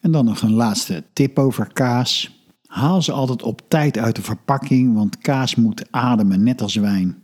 [0.00, 2.37] En dan nog een laatste tip over kaas.
[2.68, 7.16] Haal ze altijd op tijd uit de verpakking, want kaas moet ademen, net als wijn.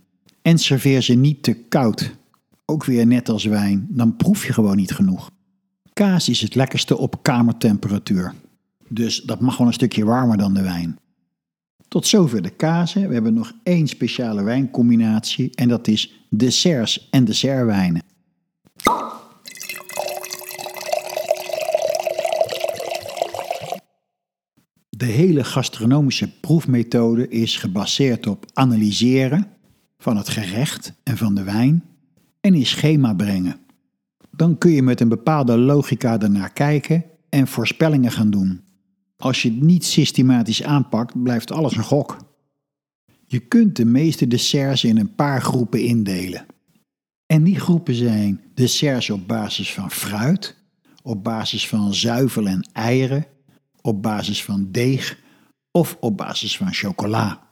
[0.42, 2.16] En serveer ze niet te koud.
[2.64, 5.30] Ook weer net als wijn, dan proef je gewoon niet genoeg.
[5.92, 8.34] Kaas is het lekkerste op kamertemperatuur.
[8.88, 10.98] Dus dat mag wel een stukje warmer dan de wijn.
[11.88, 13.08] Tot zover de kazen.
[13.08, 18.02] We hebben nog één speciale wijncombinatie en dat is desserts en dessertwijnen.
[25.04, 29.46] De hele gastronomische proefmethode is gebaseerd op analyseren
[29.98, 31.84] van het gerecht en van de wijn
[32.40, 33.56] en in schema brengen.
[34.30, 38.60] Dan kun je met een bepaalde logica ernaar kijken en voorspellingen gaan doen.
[39.16, 42.16] Als je het niet systematisch aanpakt, blijft alles een gok.
[43.26, 46.46] Je kunt de meeste desserts in een paar groepen indelen.
[47.26, 50.56] En die groepen zijn desserts op basis van fruit,
[51.02, 53.26] op basis van zuivel en eieren,
[53.86, 55.18] op basis van deeg
[55.70, 57.42] of op basis van chocola.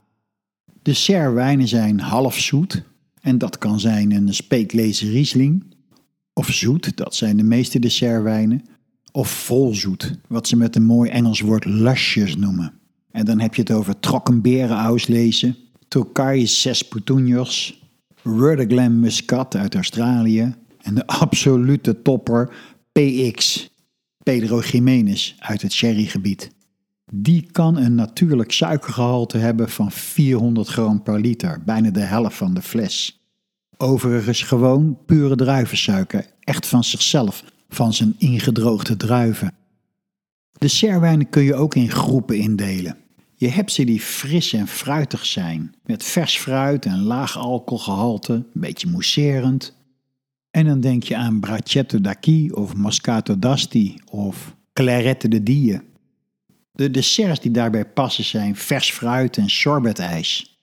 [0.83, 2.83] Dessertwijnen zijn half zoet,
[3.21, 5.65] en dat kan zijn een speeklezen Riesling.
[6.33, 8.65] Of zoet, dat zijn de meeste dessertwijnen.
[9.13, 12.73] Of volzoet, wat ze met een mooi Engels woord luscious noemen.
[13.11, 15.57] En dan heb je het over trokkenberen auslezen,
[15.89, 17.83] Tokai Ses Putunjos,
[18.23, 22.55] Rudderglen Muscat uit Australië en de absolute topper
[22.93, 23.69] PX,
[24.23, 26.51] Pedro Jiménez uit het sherrygebied.
[27.13, 32.55] Die kan een natuurlijk suikergehalte hebben van 400 gram per liter, bijna de helft van
[32.55, 33.21] de fles.
[33.77, 39.55] Overigens gewoon pure druivensuiker, echt van zichzelf, van zijn ingedroogde druiven.
[40.59, 42.97] De serwijnen kun je ook in groepen indelen.
[43.35, 48.47] Je hebt ze die fris en fruitig zijn, met vers fruit en laag alcoholgehalte, een
[48.53, 49.77] beetje mousserend.
[50.53, 55.81] En dan denk je aan Brachetto d'Acqui of Moscato d'Asti of Clarette de Die.
[56.73, 60.59] De desserts die daarbij passen zijn vers fruit en sorbetijs.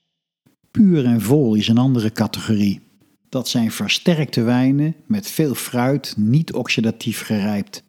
[0.72, 2.82] Puur en vol is een andere categorie.
[3.30, 7.84] Dat zijn versterkte wijnen met veel fruit, niet oxidatief gerijpt.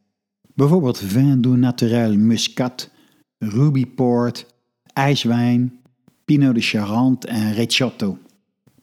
[0.55, 2.91] Bijvoorbeeld Vin du Naturel Muscat,
[3.39, 4.47] Ruby Port,
[4.93, 5.81] ijswijn,
[6.25, 8.19] Pinot de Charente en Recioto.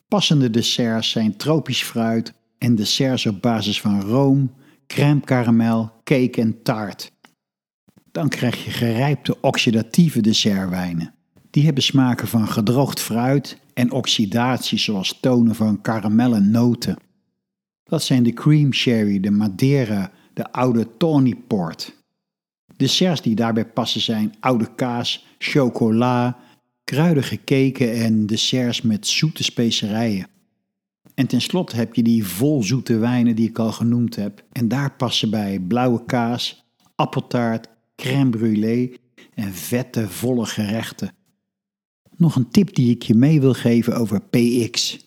[0.08, 4.52] Passende desserts zijn tropisch fruit en desserts op basis van room,
[4.88, 7.12] crème caramel, cake en taart.
[8.12, 11.14] Dan krijg je gerijpte oxidatieve dessertwijnen.
[11.50, 16.98] Die hebben smaken van gedroogd fruit en oxidatie zoals tonen van karamel en noten.
[17.84, 21.96] Dat zijn de cream sherry, de Madeira, de oude Tawny Port.
[22.76, 26.38] Desserts die daarbij passen zijn oude kaas, chocola,
[26.84, 30.28] kruidige keken en desserts met zoete specerijen.
[31.18, 34.44] En tenslotte heb je die volzoete wijnen die ik al genoemd heb.
[34.52, 39.00] En daar passen bij blauwe kaas, appeltaart, crème brûlée
[39.34, 41.12] en vette, volle gerechten.
[42.18, 45.00] Nog een tip die ik je mee wil geven over PX.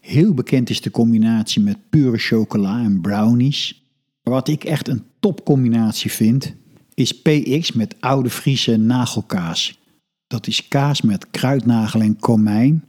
[0.00, 3.84] Heel bekend is de combinatie met pure chocola en brownies.
[4.22, 6.54] Maar wat ik echt een topcombinatie vind,
[6.94, 9.78] is PX met oude Friese nagelkaas.
[10.26, 12.84] Dat is kaas met kruidnagel en komijn.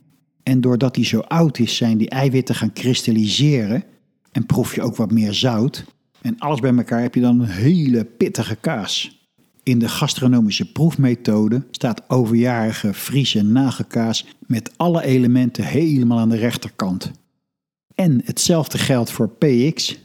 [0.49, 3.83] En doordat die zo oud is, zijn die eiwitten gaan kristalliseren.
[4.31, 5.85] En proef je ook wat meer zout.
[6.21, 9.19] En alles bij elkaar heb je dan een hele pittige kaas.
[9.63, 17.12] In de gastronomische proefmethode staat overjarige Friese nagelkaas met alle elementen helemaal aan de rechterkant.
[17.95, 19.99] En hetzelfde geldt voor PX.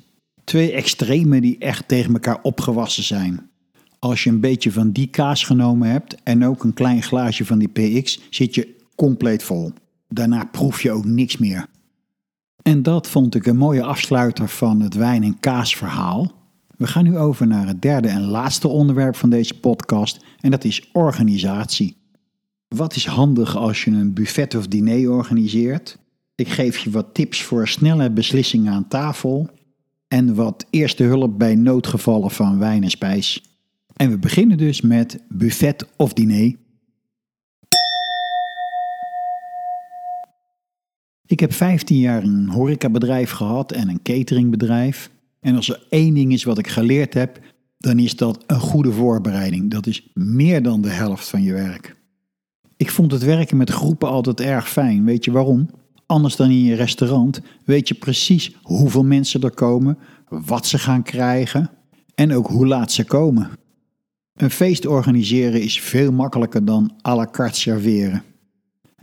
[0.45, 3.51] Twee extremen die echt tegen elkaar opgewassen zijn.
[3.99, 7.59] Als je een beetje van die kaas genomen hebt en ook een klein glaasje van
[7.59, 9.73] die PX, zit je compleet vol.
[10.15, 11.67] Daarna proef je ook niks meer.
[12.63, 16.33] En dat vond ik een mooie afsluiter van het wijn- en kaasverhaal.
[16.77, 20.65] We gaan nu over naar het derde en laatste onderwerp van deze podcast en dat
[20.65, 21.97] is organisatie.
[22.69, 25.99] Wat is handig als je een buffet of diner organiseert?
[26.35, 29.51] Ik geef je wat tips voor snelle beslissingen aan tafel
[30.09, 33.43] en wat eerste hulp bij noodgevallen van wijn en spijs.
[33.97, 36.55] En we beginnen dus met buffet of diner.
[41.35, 45.11] Ik heb 15 jaar een horecabedrijf gehad en een cateringbedrijf.
[45.41, 47.39] En als er één ding is wat ik geleerd heb,
[47.79, 49.71] dan is dat een goede voorbereiding.
[49.71, 51.97] Dat is meer dan de helft van je werk.
[52.77, 55.05] Ik vond het werken met groepen altijd erg fijn.
[55.05, 55.71] Weet je waarom?
[56.07, 61.03] Anders dan in je restaurant weet je precies hoeveel mensen er komen, wat ze gaan
[61.03, 61.71] krijgen
[62.15, 63.51] en ook hoe laat ze komen.
[64.35, 68.23] Een feest organiseren is veel makkelijker dan à la carte serveren.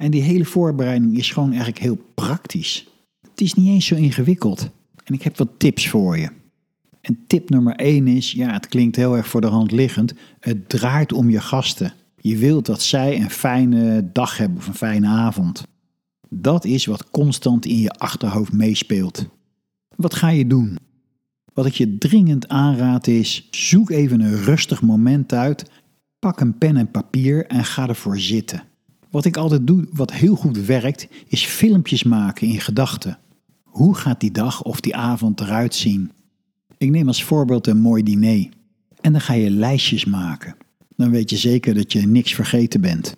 [0.02, 2.88] En die hele voorbereiding is gewoon eigenlijk heel praktisch.
[3.32, 4.70] Het is niet eens zo ingewikkeld.
[5.04, 6.30] En ik heb wat tips voor je.
[7.02, 10.70] En tip nummer 1 is, ja, het klinkt heel erg voor de hand liggend, het
[10.70, 11.94] draait om je gasten.
[12.18, 15.64] Je wilt dat zij een fijne dag hebben of een fijne avond.
[16.30, 19.26] Dat is wat constant in je achterhoofd meespeelt.
[19.95, 20.78] Wat ga je doen?
[21.54, 25.72] Wat ik je dringend aanraad is: zoek even een rustig moment uit,
[26.20, 28.70] pak een pen en papier en ga ervoor zitten.
[29.12, 33.18] Wat ik altijd doe, wat heel goed werkt, is filmpjes maken in gedachten.
[33.64, 36.12] Hoe gaat die dag of die avond eruit zien?
[36.78, 38.49] Ik neem als voorbeeld een mooi diner.
[39.01, 40.55] En dan ga je lijstjes maken.
[40.95, 43.16] Dan weet je zeker dat je niks vergeten bent.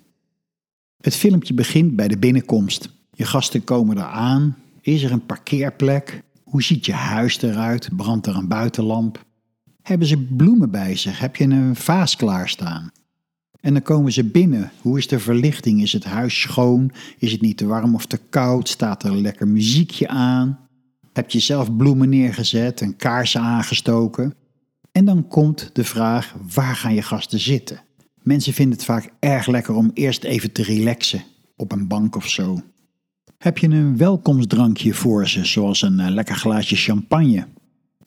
[1.02, 2.90] Het filmpje begint bij de binnenkomst.
[3.14, 4.56] Je gasten komen eraan.
[4.82, 6.24] Is er een parkeerplek?
[6.44, 7.90] Hoe ziet je huis eruit?
[7.96, 9.26] Brandt er een buitenlamp?
[9.82, 11.20] Hebben ze bloemen bij zich?
[11.20, 12.92] Heb je een vaas klaarstaan?
[13.64, 14.72] En dan komen ze binnen.
[14.82, 15.82] Hoe is de verlichting?
[15.82, 16.92] Is het huis schoon?
[17.18, 18.70] Is het niet te warm of te koud?
[18.70, 20.60] Staat er lekker muziekje aan?
[21.14, 24.34] Heb je zelf bloemen neergezet en kaarsen aangestoken?
[24.92, 27.82] En dan komt de vraag: waar gaan je gasten zitten?
[28.22, 31.24] Mensen vinden het vaak erg lekker om eerst even te relaxen
[31.56, 32.62] op een bank of zo.
[33.38, 37.48] Heb je een welkomstdrankje voor ze, zoals een eh, lekker glaasje champagne?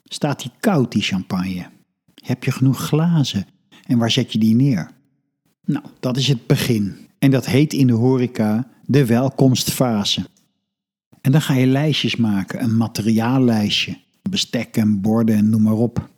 [0.05, 1.67] Staat die koud, die champagne?
[2.15, 3.47] Heb je genoeg glazen
[3.87, 4.95] en waar zet je die neer?
[5.67, 6.97] Nou, dat is het begin.
[7.19, 10.27] En dat heet in de horeca de welkomstfase.
[11.21, 13.99] En dan ga je lijstjes maken, een materiaallijstje,
[14.31, 16.09] bestek en borden en noem maar op.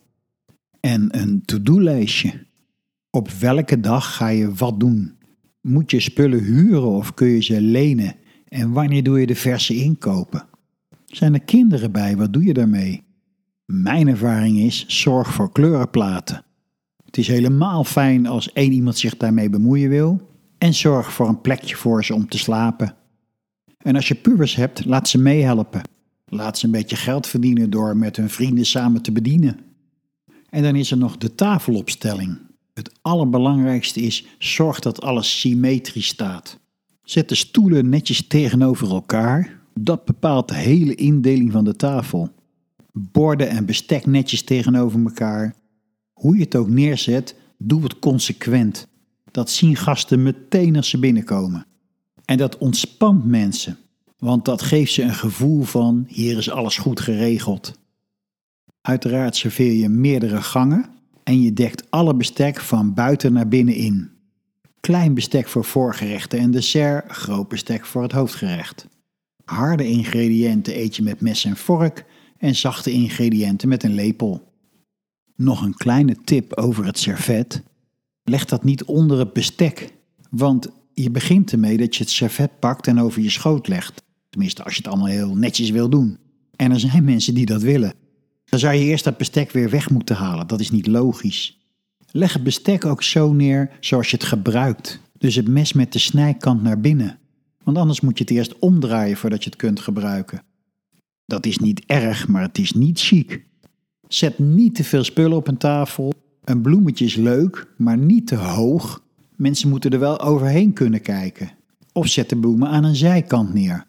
[0.81, 2.47] En een to-do-lijstje.
[3.11, 5.17] Op welke dag ga je wat doen?
[5.61, 8.15] Moet je spullen huren of kun je ze lenen?
[8.49, 10.47] En wanneer doe je de verse inkopen?
[11.07, 12.17] Zijn er kinderen bij?
[12.17, 13.05] Wat doe je daarmee?
[13.65, 16.45] Mijn ervaring is: zorg voor kleurenplaten.
[17.09, 20.21] Het is helemaal fijn als één iemand zich daarmee bemoeien wil.
[20.59, 22.95] En zorg voor een plekje voor ze om te slapen.
[23.79, 25.83] En als je pubers hebt, laat ze meehelpen.
[26.27, 29.61] Laat ze een beetje geld verdienen door met hun vrienden samen te bedienen.
[30.51, 32.39] En dan is er nog de tafelopstelling.
[32.75, 36.59] Het allerbelangrijkste is: zorg dat alles symmetrisch staat.
[37.03, 39.61] Zet de stoelen netjes tegenover elkaar.
[39.75, 42.31] Dat bepaalt de hele indeling van de tafel.
[42.93, 45.55] Borden en bestek netjes tegenover elkaar.
[46.19, 48.89] Hoe je het ook neerzet, doe het consequent.
[49.31, 51.66] Dat zien gasten meteen als ze binnenkomen.
[52.25, 53.77] En dat ontspant mensen,
[54.19, 57.79] want dat geeft ze een gevoel van hier is alles goed geregeld.
[58.81, 60.85] Uiteraard serveer je meerdere gangen
[61.25, 64.11] en je dekt alle bestek van buiten naar binnen in.
[64.81, 68.87] Klein bestek voor voorgerechten en dessert, groot bestek voor het hoofdgerecht.
[69.45, 72.05] Harde ingrediënten eet je met mes en vork
[72.39, 74.48] en zachte ingrediënten met een lepel.
[75.39, 77.62] Nog een kleine tip over het servet.
[78.24, 79.93] Leg dat niet onder het bestek,
[80.30, 84.03] want je begint ermee dat je het servet pakt en over je schoot legt.
[84.30, 86.18] Tenminste, als je het allemaal heel netjes wil doen.
[86.57, 87.93] En er zijn mensen die dat willen.
[88.45, 90.47] Dan zou je eerst dat bestek weer weg moeten halen.
[90.47, 91.59] Dat is niet logisch.
[92.11, 95.01] Leg het bestek ook zo neer zoals je het gebruikt.
[95.18, 97.18] Dus het mes met de snijkant naar binnen.
[97.62, 100.43] Want anders moet je het eerst omdraaien voordat je het kunt gebruiken.
[101.26, 103.47] Dat is niet erg, maar het is niet chic.
[104.09, 106.13] Zet niet te veel spullen op een tafel.
[106.45, 109.03] Een bloemetje is leuk, maar niet te hoog.
[109.37, 111.51] Mensen moeten er wel overheen kunnen kijken.
[111.93, 113.87] Of zet de bloemen aan een zijkant neer.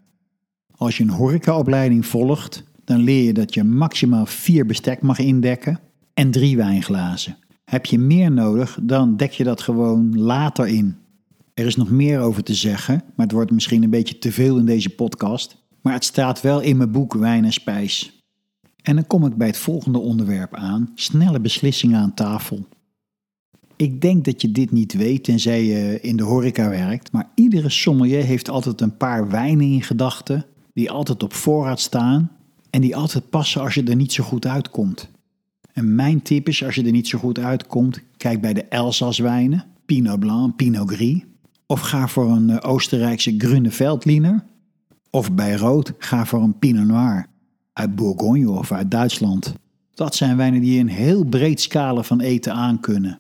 [0.72, 5.80] Als je een horecaopleiding volgt, dan leer je dat je maximaal vier bestek mag indekken
[6.14, 7.38] en drie wijnglazen.
[7.66, 10.96] Heb je meer nodig, dan dek je dat gewoon later in.
[11.54, 14.58] Er is nog meer over te zeggen, maar het wordt misschien een beetje te veel
[14.58, 15.58] in deze podcast.
[15.82, 18.19] Maar het staat wel in mijn boek Wijn en Spijs.
[18.82, 22.68] En dan kom ik bij het volgende onderwerp aan: snelle beslissingen aan tafel.
[23.76, 27.70] Ik denk dat je dit niet weet tenzij je in de horeca werkt, maar iedere
[27.70, 32.32] sommelier heeft altijd een paar wijnen in gedachten die altijd op voorraad staan
[32.70, 35.10] en die altijd passen als je er niet zo goed uitkomt.
[35.74, 39.66] En mijn tip is, als je er niet zo goed uitkomt, kijk bij de Elsass-wijnen,
[39.86, 41.24] Pinot Blanc, Pinot Gris.
[41.66, 44.44] Of ga voor een eh, Oostenrijkse Grüne Veltliner.
[45.10, 47.28] Of bij rood, ga voor een Pinot Noir
[47.80, 49.54] uit Bourgogne of uit Duitsland.
[49.94, 53.20] Dat zijn wijnen die een heel breed scala van eten aankunnen.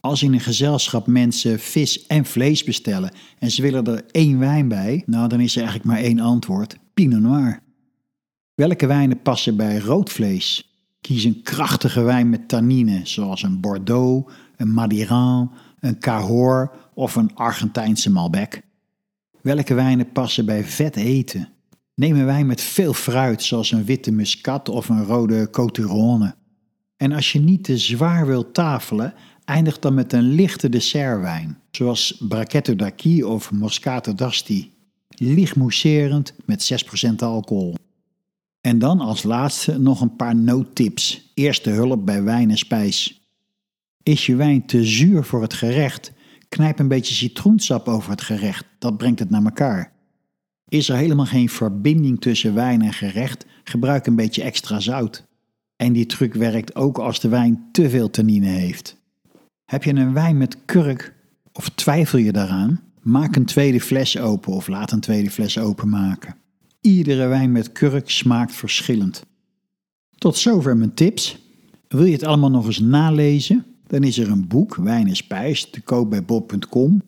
[0.00, 4.68] Als in een gezelschap mensen vis en vlees bestellen en ze willen er één wijn
[4.68, 7.60] bij, nou dan is er eigenlijk maar één antwoord: Pinot Noir.
[8.54, 10.76] Welke wijnen passen bij rood vlees?
[11.00, 17.34] Kies een krachtige wijn met tannine, zoals een Bordeaux, een Madiran, een Cahors of een
[17.34, 18.60] Argentijnse Malbec.
[19.40, 21.48] Welke wijnen passen bij vet eten?
[21.98, 26.32] Neem een wijn met veel fruit, zoals een witte muscat of een rode Côte
[26.96, 32.22] En als je niet te zwaar wilt tafelen, eindig dan met een lichte dessertwijn, zoals
[32.28, 34.72] Brachetto d'Acqui of Moscato d'Asti.
[35.08, 37.74] Licht mousserend met 6% alcohol.
[38.60, 41.30] En dan als laatste nog een paar noodtips.
[41.34, 43.22] Eerste hulp bij wijn en spijs.
[44.02, 46.12] Is je wijn te zuur voor het gerecht?
[46.48, 49.96] Knijp een beetje citroensap over het gerecht, dat brengt het naar elkaar.
[50.68, 53.46] Is er helemaal geen verbinding tussen wijn en gerecht?
[53.64, 55.26] Gebruik een beetje extra zout.
[55.76, 58.96] En die truc werkt ook als de wijn te veel tannine heeft.
[59.64, 61.14] Heb je een wijn met kurk
[61.52, 62.80] of twijfel je daaraan?
[63.02, 66.34] Maak een tweede fles open of laat een tweede fles openmaken.
[66.80, 69.26] Iedere wijn met kurk smaakt verschillend.
[70.18, 71.38] Tot zover mijn tips.
[71.88, 73.64] Wil je het allemaal nog eens nalezen?
[73.86, 77.02] Dan is er een boek, Wijn en Spijs, te koop bij bob.com.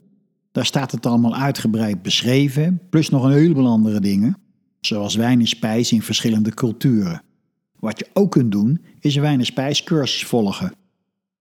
[0.53, 4.37] Daar staat het allemaal uitgebreid beschreven, plus nog een heleboel andere dingen,
[4.81, 7.23] zoals wijn en spijs in verschillende culturen.
[7.79, 10.73] Wat je ook kunt doen, is een wijn en spijs cursus volgen.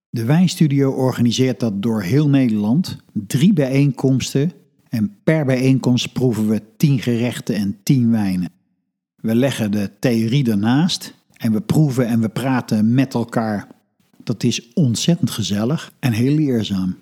[0.09, 4.51] De Wijnstudio organiseert dat door heel Nederland, drie bijeenkomsten
[4.89, 8.49] en per bijeenkomst proeven we 10 gerechten en 10 wijnen.
[9.15, 13.67] We leggen de theorie ernaast en we proeven en we praten met elkaar.
[14.23, 16.97] Dat is ontzettend gezellig en heel leerzaam.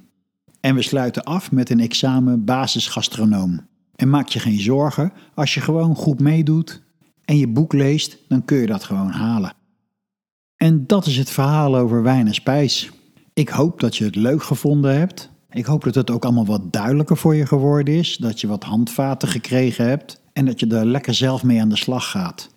[0.68, 3.68] En we sluiten af met een examen basisgastronoom.
[3.96, 6.82] En maak je geen zorgen, als je gewoon goed meedoet
[7.26, 9.54] en je boek leest, dan kun je dat gewoon halen.
[10.56, 12.92] En dat is het verhaal over wijn en spijs.
[13.34, 15.30] Ik hoop dat je het leuk gevonden hebt.
[15.50, 18.64] Ik hoop dat het ook allemaal wat duidelijker voor je geworden is, dat je wat
[18.64, 22.50] handvaten gekregen hebt en dat je er lekker zelf mee aan de slag gaat.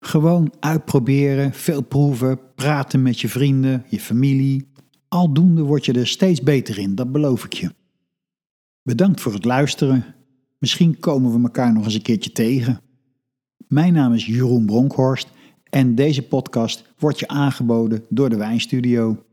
[0.00, 4.72] Gewoon uitproberen, veel proeven, praten met je vrienden, je familie.
[5.14, 7.70] Aldoende word je er steeds beter in, dat beloof ik je.
[8.82, 10.04] Bedankt voor het luisteren.
[10.58, 12.80] Misschien komen we elkaar nog eens een keertje tegen.
[13.68, 15.28] Mijn naam is Jeroen Bronkhorst
[15.64, 19.24] en deze podcast wordt je aangeboden door de Wijnstudio.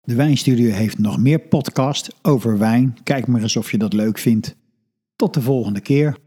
[0.00, 2.96] De Wijnstudio heeft nog meer podcasts over wijn.
[3.02, 4.56] Kijk maar eens of je dat leuk vindt.
[5.16, 6.18] Tot de volgende keer.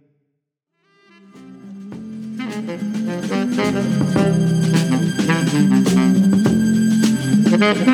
[7.64, 7.88] Thank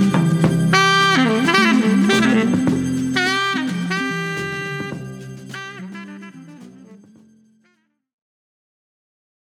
[0.00, 0.15] you.